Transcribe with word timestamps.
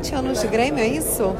sete 0.00 0.14
anos 0.14 0.40
de 0.40 0.46
Grêmio, 0.46 0.82
é 0.82 0.86
isso? 0.86 1.34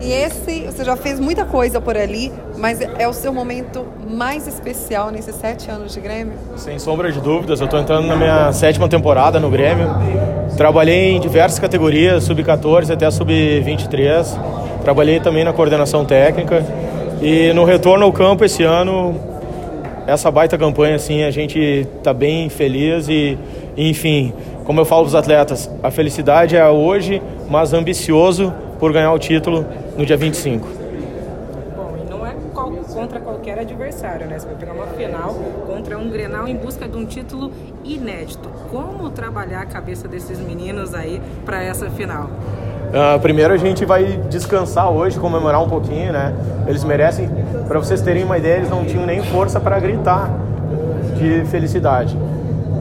E 0.00 0.12
esse, 0.12 0.66
você 0.66 0.84
já 0.84 0.96
fez 0.96 1.20
muita 1.20 1.44
coisa 1.44 1.80
por 1.80 1.96
ali, 1.96 2.32
mas 2.58 2.80
é 2.80 3.06
o 3.06 3.12
seu 3.12 3.32
momento 3.32 3.86
mais 4.10 4.48
especial 4.48 5.12
nesses 5.12 5.36
sete 5.36 5.70
anos 5.70 5.94
de 5.94 6.00
Grêmio? 6.00 6.32
Sem 6.56 6.76
sombra 6.80 7.12
de 7.12 7.20
dúvidas, 7.20 7.60
eu 7.60 7.66
estou 7.66 7.78
entrando 7.78 8.08
na 8.08 8.16
minha 8.16 8.52
sétima 8.52 8.88
temporada 8.88 9.38
no 9.38 9.48
Grêmio. 9.48 9.86
Trabalhei 10.56 11.12
em 11.12 11.20
diversas 11.20 11.60
categorias, 11.60 12.24
sub-14 12.24 12.90
até 12.90 13.08
sub-23. 13.08 14.26
Trabalhei 14.82 15.20
também 15.20 15.44
na 15.44 15.52
coordenação 15.52 16.04
técnica. 16.04 16.66
E 17.22 17.52
no 17.52 17.64
retorno 17.64 18.04
ao 18.04 18.12
campo 18.12 18.44
esse 18.44 18.64
ano, 18.64 19.14
essa 20.04 20.32
baita 20.32 20.58
campanha, 20.58 20.96
assim, 20.96 21.22
a 21.22 21.30
gente 21.30 21.86
está 21.96 22.12
bem 22.12 22.48
feliz 22.48 23.08
e, 23.08 23.38
enfim, 23.76 24.32
como 24.64 24.80
eu 24.80 24.84
falo 24.84 25.02
para 25.02 25.08
os 25.08 25.14
atletas, 25.14 25.70
a 25.82 25.90
felicidade 25.90 26.56
é 26.56 26.68
hoje, 26.68 27.22
mas 27.48 27.72
ambicioso 27.72 28.52
por 28.78 28.92
ganhar 28.92 29.12
o 29.12 29.18
título 29.18 29.64
no 29.96 30.04
dia 30.04 30.16
25. 30.16 30.66
Bom, 31.76 31.94
e 31.96 32.10
não 32.10 32.26
é 32.26 32.34
qual, 32.52 32.70
contra 32.70 33.20
qualquer 33.20 33.58
adversário, 33.58 34.26
né? 34.26 34.38
Você 34.38 34.46
vai 34.46 34.56
pegar 34.56 34.72
uma 34.72 34.86
final 34.86 35.34
contra 35.66 35.98
um 35.98 36.10
Grenal 36.10 36.46
em 36.48 36.56
busca 36.56 36.88
de 36.88 36.96
um 36.96 37.04
título 37.04 37.52
inédito. 37.84 38.48
Como 38.70 39.10
trabalhar 39.10 39.60
a 39.60 39.66
cabeça 39.66 40.08
desses 40.08 40.38
meninos 40.38 40.94
aí 40.94 41.20
para 41.44 41.62
essa 41.62 41.88
final? 41.90 42.24
Uh, 42.24 43.18
primeiro 43.20 43.52
a 43.52 43.56
gente 43.56 43.84
vai 43.84 44.18
descansar 44.30 44.90
hoje, 44.90 45.18
comemorar 45.18 45.62
um 45.62 45.68
pouquinho, 45.68 46.12
né? 46.12 46.34
Eles 46.66 46.84
merecem, 46.84 47.28
para 47.66 47.78
vocês 47.78 48.00
terem 48.00 48.22
uma 48.22 48.38
ideia, 48.38 48.58
eles 48.58 48.70
não 48.70 48.84
tinham 48.84 49.04
nem 49.04 49.22
força 49.22 49.58
para 49.58 49.78
gritar 49.80 50.30
de 51.18 51.44
felicidade. 51.46 52.16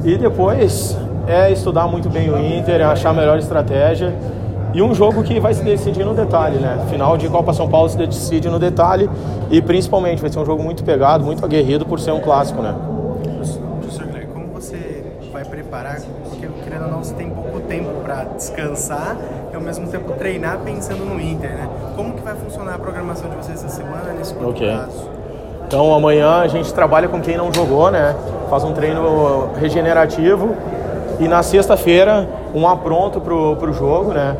E 0.03 0.17
depois 0.17 0.97
é 1.27 1.51
estudar 1.51 1.87
muito 1.87 2.09
bem 2.09 2.29
o 2.29 2.37
Inter, 2.37 2.85
achar 2.85 3.09
a 3.09 3.13
melhor 3.13 3.39
estratégia 3.39 4.13
e 4.73 4.81
um 4.81 4.93
jogo 4.93 5.23
que 5.23 5.39
vai 5.39 5.53
se 5.53 5.63
decidir 5.63 6.03
no 6.03 6.15
detalhe, 6.15 6.57
né? 6.57 6.85
Final 6.89 7.15
de 7.15 7.29
Copa 7.29 7.53
São 7.53 7.69
Paulo 7.69 7.87
se 7.87 7.97
decide 7.97 8.49
no 8.49 8.57
detalhe 8.57 9.09
e 9.51 9.61
principalmente 9.61 10.19
vai 10.19 10.31
ser 10.31 10.39
um 10.39 10.45
jogo 10.45 10.63
muito 10.63 10.83
pegado, 10.83 11.23
muito 11.23 11.45
aguerrido 11.45 11.85
por 11.85 11.99
ser 11.99 12.11
um 12.11 12.19
clássico, 12.19 12.61
né? 12.61 12.75
Professor 13.79 14.07
Guilherme, 14.07 14.33
como 14.33 14.47
você 14.47 15.05
vai 15.31 15.45
preparar? 15.45 16.01
Porque 16.27 16.47
querendo 16.63 16.85
ou 16.85 16.91
não, 16.91 17.03
você 17.03 17.13
tem 17.13 17.29
pouco 17.29 17.59
tempo 17.61 17.89
para 18.03 18.23
descansar 18.23 19.15
e 19.51 19.55
ao 19.55 19.61
mesmo 19.61 19.87
tempo 19.87 20.11
treinar 20.13 20.57
pensando 20.65 21.05
no 21.05 21.21
Inter, 21.21 21.51
né? 21.51 21.69
Como 21.95 22.13
que 22.13 22.23
vai 22.23 22.35
funcionar 22.35 22.73
a 22.73 22.79
programação 22.79 23.29
de 23.29 23.35
vocês 23.35 23.63
essa 23.63 23.69
semana 23.69 24.11
nesse 24.17 24.33
curto 24.33 24.49
okay. 24.49 24.73
prazo? 24.73 25.09
Então 25.67 25.93
amanhã 25.93 26.39
a 26.39 26.47
gente 26.47 26.73
trabalha 26.73 27.07
com 27.07 27.21
quem 27.21 27.37
não 27.37 27.53
jogou, 27.53 27.91
né? 27.91 28.15
Faz 28.49 28.63
um 28.63 28.73
treino 28.73 29.51
regenerativo 29.59 30.55
e 31.23 31.27
na 31.27 31.41
sexta-feira 31.41 32.27
um 32.53 32.67
apronto 32.67 33.21
pro, 33.21 33.55
pro 33.55 33.71
jogo, 33.73 34.13
né? 34.13 34.35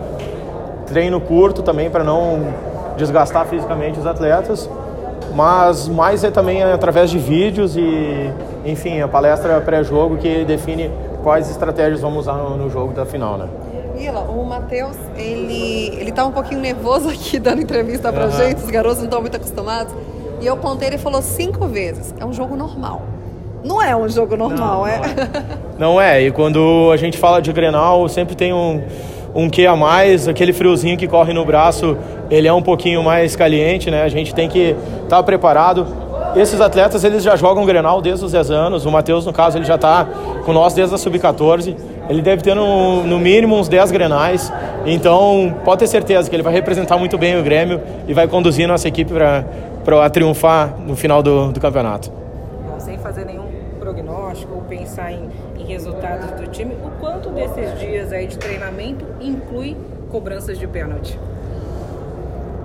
treino 0.86 1.20
curto 1.20 1.64
também 1.64 1.90
para 1.90 2.04
não 2.04 2.54
desgastar 2.98 3.46
fisicamente 3.48 4.00
os 4.00 4.06
atletas, 4.06 4.70
mas 5.34 5.88
mais 5.88 6.24
é 6.24 6.30
também 6.30 6.62
através 6.62 7.10
de 7.10 7.18
vídeos 7.18 7.76
e, 7.76 8.32
enfim, 8.66 9.02
a 9.02 9.08
palestra 9.08 9.60
pré-jogo 9.62 10.18
que 10.18 10.46
define 10.46 10.92
quais 11.24 11.50
estratégias 11.50 12.02
vamos 12.02 12.20
usar 12.20 12.34
no, 12.34 12.58
no 12.58 12.70
jogo 12.70 12.94
da 12.94 13.06
final, 13.06 13.38
né? 13.38 13.48
Ila, 13.98 14.22
o 14.22 14.46
Matheus, 14.46 14.98
ele, 15.16 15.96
ele 16.00 16.12
tá 16.12 16.26
um 16.26 16.32
pouquinho 16.32 16.60
nervoso 16.60 17.10
aqui 17.10 17.40
dando 17.40 17.62
entrevista 17.62 18.12
pra 18.12 18.26
uhum. 18.26 18.32
gente, 18.32 18.58
os 18.58 18.70
garotos 18.70 18.98
não 19.00 19.06
estão 19.06 19.22
muito 19.22 19.38
acostumados. 19.38 19.94
E 20.42 20.46
eu 20.46 20.58
contei, 20.58 20.90
ele 20.90 20.98
falou 20.98 21.22
cinco 21.22 21.68
vezes, 21.68 22.14
é 22.20 22.26
um 22.26 22.34
jogo 22.34 22.56
normal. 22.56 23.02
Não 23.64 23.82
é 23.82 23.96
um 23.96 24.08
jogo 24.10 24.36
normal, 24.36 24.80
não, 24.80 24.88
é? 24.88 24.98
Não 24.98 25.06
é. 25.06 25.44
não 25.80 26.02
é, 26.02 26.22
e 26.24 26.32
quando 26.32 26.92
a 26.92 26.98
gente 26.98 27.18
fala 27.18 27.42
de 27.42 27.52
Grenal, 27.52 28.08
sempre 28.10 28.36
tem 28.36 28.54
um 28.54 28.82
um 29.36 29.50
que 29.50 29.66
a 29.66 29.76
mais, 29.76 30.28
aquele 30.28 30.54
friozinho 30.54 30.98
que 30.98 31.08
corre 31.08 31.34
no 31.34 31.44
braço, 31.44 31.98
ele 32.30 32.48
é 32.48 32.54
um 32.54 32.62
pouquinho 32.62 33.02
mais 33.04 33.36
caliente, 33.36 33.90
né? 33.90 34.04
A 34.04 34.10
gente 34.10 34.34
tem 34.34 34.48
que 34.48 34.76
estar 35.04 35.18
tá 35.18 35.24
preparado. 35.24 35.88
Esses 36.36 36.60
atletas, 36.62 37.04
eles 37.04 37.24
já 37.24 37.36
jogam 37.36 37.66
Grenal 37.66 38.02
desde 38.02 38.26
os 38.26 38.32
10 38.32 38.52
anos. 38.52 38.86
O 38.86 38.92
Matheus, 38.92 39.26
no 39.26 39.34
caso, 39.34 39.58
ele 39.58 39.66
já 39.66 39.76
está 39.76 40.08
com 40.46 40.54
nós 40.54 40.74
desde 40.74 40.94
a 40.96 40.98
Sub-14. 40.98 41.76
Ele 42.10 42.22
deve 42.22 42.42
ter 42.42 42.56
no, 42.56 43.04
no 43.04 43.20
mínimo 43.20 43.56
uns 43.56 43.68
10 43.68 43.92
Grenais. 43.92 44.52
Então, 44.86 45.54
pode 45.64 45.80
ter 45.80 45.88
certeza 45.88 46.30
que 46.30 46.36
ele 46.36 46.44
vai 46.44 46.54
representar 46.54 46.98
muito 46.98 47.18
bem 47.18 47.40
o 47.40 47.44
Grêmio 47.44 47.82
e 48.08 48.14
vai 48.14 48.28
conduzir 48.28 48.68
nossa 48.68 48.88
equipe 48.88 49.14
para 49.14 50.10
triunfar 50.10 50.76
no 50.86 50.96
final 50.96 51.22
do, 51.22 51.52
do 51.52 51.60
campeonato. 51.60 52.23
Fazer 53.14 53.26
nenhum 53.26 53.48
prognóstico 53.80 54.56
ou 54.56 54.62
pensar 54.62 55.12
em 55.12 55.30
em 55.56 55.66
resultados 55.66 56.32
do 56.32 56.48
time, 56.48 56.76
o 56.84 57.00
quanto 57.00 57.30
desses 57.30 57.80
dias 57.80 58.12
aí 58.12 58.26
de 58.26 58.40
treinamento 58.40 59.06
inclui 59.22 59.78
cobranças 60.10 60.58
de 60.58 60.66
pênalti? 60.66 61.20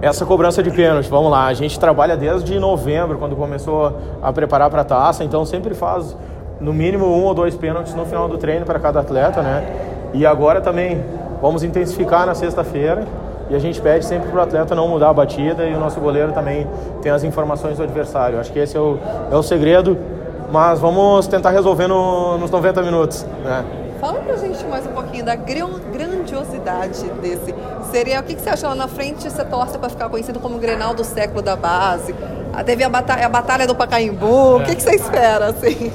Essa 0.00 0.24
cobrança 0.24 0.62
de 0.62 0.70
pênalti, 0.70 1.06
vamos 1.10 1.30
lá, 1.30 1.48
a 1.48 1.52
gente 1.52 1.78
trabalha 1.78 2.16
desde 2.16 2.58
novembro, 2.58 3.18
quando 3.18 3.36
começou 3.36 3.94
a 4.22 4.32
preparar 4.32 4.70
para 4.70 4.80
a 4.80 4.84
taça, 4.84 5.22
então 5.22 5.44
sempre 5.44 5.74
faz 5.74 6.16
no 6.58 6.72
mínimo 6.72 7.04
um 7.04 7.24
ou 7.24 7.34
dois 7.34 7.54
pênaltis 7.54 7.94
no 7.94 8.06
final 8.06 8.26
do 8.26 8.38
treino 8.38 8.64
para 8.64 8.78
cada 8.78 9.00
atleta, 9.00 9.42
né? 9.42 9.66
E 10.14 10.24
agora 10.24 10.62
também 10.62 11.04
vamos 11.42 11.62
intensificar 11.62 12.24
na 12.24 12.34
sexta-feira 12.34 13.04
e 13.50 13.54
a 13.54 13.58
gente 13.58 13.82
pede 13.82 14.06
sempre 14.06 14.30
para 14.30 14.38
o 14.38 14.42
atleta 14.42 14.74
não 14.74 14.88
mudar 14.88 15.10
a 15.10 15.12
batida 15.12 15.66
e 15.66 15.74
o 15.74 15.78
nosso 15.78 16.00
goleiro 16.00 16.32
também 16.32 16.66
tem 17.02 17.12
as 17.12 17.22
informações 17.22 17.76
do 17.76 17.82
adversário. 17.82 18.40
Acho 18.40 18.50
que 18.50 18.58
esse 18.58 18.78
é 18.78 18.80
o, 18.80 18.98
é 19.30 19.36
o 19.36 19.42
segredo 19.42 20.17
mas 20.50 20.80
vamos 20.80 21.26
tentar 21.26 21.50
resolver 21.50 21.86
no, 21.86 22.38
nos 22.38 22.50
90 22.50 22.82
minutos. 22.82 23.24
Né? 23.44 23.64
Fala 24.00 24.20
pra 24.20 24.36
gente 24.36 24.64
mais 24.64 24.86
um 24.86 24.92
pouquinho 24.92 25.24
da 25.24 25.34
grandiosidade 25.34 27.02
desse. 27.20 27.54
Seria 27.90 28.20
o 28.20 28.22
que, 28.22 28.34
que 28.34 28.40
você 28.40 28.50
acha 28.50 28.68
lá 28.68 28.74
na 28.74 28.86
frente? 28.86 29.24
Você 29.24 29.44
torce 29.44 29.76
para 29.76 29.88
ficar 29.88 30.08
conhecido 30.08 30.38
como 30.38 30.56
o 30.56 30.58
Grenal 30.58 30.94
do 30.94 31.02
século 31.02 31.42
da 31.42 31.56
base? 31.56 32.14
Ah, 32.52 32.62
teve 32.62 32.84
a 32.84 32.88
batalha, 32.88 33.26
a 33.26 33.28
batalha 33.28 33.66
do 33.66 33.74
Pacaembu. 33.74 34.26
É. 34.60 34.62
O 34.62 34.64
que, 34.64 34.76
que 34.76 34.82
você 34.82 34.94
espera 34.94 35.46
assim? 35.46 35.92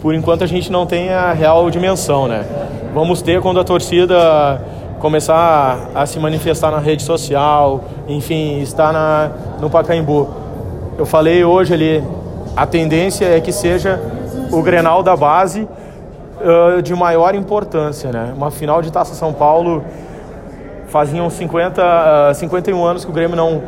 Por 0.00 0.14
enquanto 0.14 0.42
a 0.42 0.46
gente 0.46 0.72
não 0.72 0.84
tem 0.84 1.10
a 1.10 1.32
real 1.32 1.70
dimensão, 1.70 2.26
né? 2.26 2.44
Vamos 2.92 3.22
ter 3.22 3.40
quando 3.40 3.60
a 3.60 3.64
torcida 3.64 4.60
começar 4.98 5.90
a 5.94 6.04
se 6.04 6.18
manifestar 6.18 6.70
na 6.70 6.78
rede 6.78 7.02
social, 7.02 7.84
enfim, 8.08 8.60
estar 8.60 8.92
na, 8.92 9.30
no 9.60 9.70
Pacaembu. 9.70 10.28
Eu 10.98 11.06
falei 11.06 11.44
hoje 11.44 11.74
ali, 11.74 12.04
a 12.56 12.66
tendência 12.66 13.24
é 13.24 13.40
que 13.40 13.52
seja 13.52 14.00
o 14.50 14.62
Grenal 14.62 15.02
da 15.02 15.16
base 15.16 15.66
uh, 16.40 16.82
de 16.82 16.94
maior 16.94 17.34
importância, 17.34 18.12
né? 18.12 18.32
Uma 18.36 18.50
final 18.50 18.82
de 18.82 18.90
Taça 18.90 19.14
São 19.14 19.32
Paulo 19.32 19.82
faziam 20.88 21.28
50, 21.30 21.82
uh, 22.30 22.34
51 22.34 22.84
anos 22.84 23.04
que 23.04 23.10
o 23.10 23.14
Grêmio 23.14 23.36
não 23.36 23.62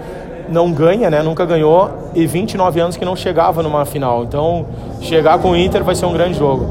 não 0.47 0.71
ganha, 0.71 1.09
né? 1.09 1.23
Nunca 1.23 1.47
ganhou 1.47 1.91
e 2.15 2.27
29 2.27 2.79
anos 2.79 2.97
que 2.99 3.05
não 3.05 3.17
chegava 3.17 3.63
numa 3.63 3.87
final. 3.87 4.25
Então, 4.25 4.67
chegar 5.01 5.39
com 5.39 5.53
o 5.53 5.57
Inter 5.57 5.83
vai 5.83 5.95
ser 5.95 6.05
um 6.05 6.13
grande 6.13 6.39
jogo. 6.39 6.67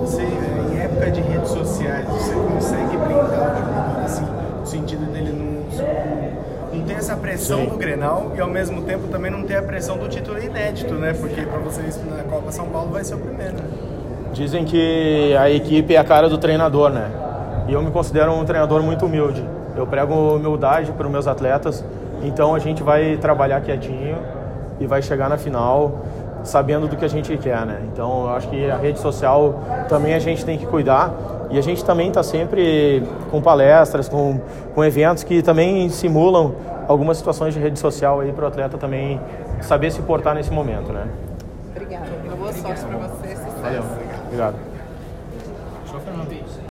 Você, 0.00 0.22
em 0.22 0.78
época 0.78 1.10
de 1.10 1.20
redes 1.20 1.50
sociais, 1.50 2.06
você 2.08 2.32
consegue 2.32 2.96
blindar 2.96 3.24
o 3.24 3.58
jogador 3.58 4.04
assim, 4.04 4.24
no 4.60 4.66
sentido 4.66 5.04
dele 5.12 5.32
não, 5.32 6.78
não 6.78 6.86
ter 6.86 6.94
essa 6.94 7.16
pressão 7.46 7.60
Sim. 7.60 7.66
do 7.66 7.76
Grenal 7.76 8.32
e 8.34 8.40
ao 8.40 8.48
mesmo 8.48 8.82
tempo 8.82 9.06
também 9.06 9.30
não 9.30 9.44
ter 9.44 9.56
a 9.56 9.62
pressão 9.62 9.96
do 9.96 10.08
título 10.08 10.42
inédito, 10.42 10.94
né? 10.94 11.12
Porque 11.12 11.42
para 11.42 11.58
vocês 11.60 12.00
na 12.04 12.24
Copa 12.24 12.50
São 12.50 12.66
Paulo 12.66 12.90
vai 12.90 13.04
ser 13.04 13.14
o 13.14 13.18
primeiro. 13.18 13.54
Né? 13.54 13.64
Dizem 14.32 14.64
que 14.64 15.34
a 15.36 15.48
equipe 15.48 15.94
é 15.94 15.98
a 15.98 16.04
cara 16.04 16.28
do 16.28 16.38
treinador, 16.38 16.90
né? 16.90 17.08
E 17.68 17.72
eu 17.72 17.82
me 17.82 17.90
considero 17.90 18.32
um 18.32 18.44
treinador 18.44 18.82
muito 18.82 19.06
humilde. 19.06 19.44
Eu 19.76 19.86
prego 19.86 20.36
humildade 20.36 20.90
para 20.92 21.06
os 21.06 21.12
meus 21.12 21.26
atletas, 21.26 21.84
então 22.22 22.54
a 22.54 22.58
gente 22.58 22.82
vai 22.82 23.16
trabalhar 23.16 23.60
quietinho 23.60 24.18
e 24.80 24.86
vai 24.86 25.00
chegar 25.00 25.28
na 25.28 25.36
final 25.36 26.00
sabendo 26.42 26.88
do 26.88 26.96
que 26.96 27.04
a 27.04 27.08
gente 27.08 27.36
quer, 27.36 27.64
né? 27.64 27.80
Então 27.92 28.24
eu 28.24 28.30
acho 28.30 28.48
que 28.48 28.70
a 28.70 28.76
rede 28.76 28.98
social 28.98 29.60
também 29.88 30.14
a 30.14 30.18
gente 30.18 30.44
tem 30.44 30.58
que 30.58 30.66
cuidar 30.66 31.12
e 31.50 31.58
a 31.58 31.62
gente 31.62 31.84
também 31.84 32.08
está 32.08 32.22
sempre 32.22 33.02
com 33.30 33.40
palestras, 33.40 34.08
com, 34.08 34.40
com 34.74 34.84
eventos 34.84 35.22
que 35.22 35.42
também 35.42 35.88
simulam 35.88 36.54
algumas 36.88 37.18
situações 37.18 37.54
de 37.54 37.60
rede 37.60 37.78
social 37.78 38.20
aí 38.20 38.32
para 38.32 38.44
o 38.44 38.48
atleta 38.48 38.78
também 38.78 39.20
saber 39.60 39.90
se 39.90 40.02
portar 40.02 40.34
nesse 40.34 40.50
momento, 40.50 40.92
né? 40.92 41.06
Obrigada. 41.70 42.06
Uma 42.24 42.36
boa 42.36 42.52
sorte 42.52 42.84
para 42.84 42.98
você. 42.98 43.34
Valeu. 43.62 43.82
Obrigado. 44.26 44.56